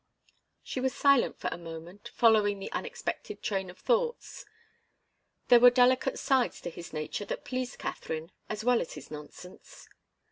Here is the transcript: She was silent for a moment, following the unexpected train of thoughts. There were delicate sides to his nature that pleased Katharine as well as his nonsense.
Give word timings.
She 0.63 0.79
was 0.81 0.95
silent 0.95 1.39
for 1.39 1.49
a 1.51 1.59
moment, 1.59 2.09
following 2.15 2.57
the 2.57 2.71
unexpected 2.71 3.43
train 3.43 3.69
of 3.69 3.77
thoughts. 3.77 4.45
There 5.49 5.59
were 5.59 5.69
delicate 5.69 6.17
sides 6.17 6.59
to 6.61 6.71
his 6.71 6.91
nature 6.91 7.25
that 7.25 7.45
pleased 7.45 7.77
Katharine 7.77 8.31
as 8.49 8.63
well 8.63 8.81
as 8.81 8.93
his 8.93 9.11
nonsense. 9.11 9.87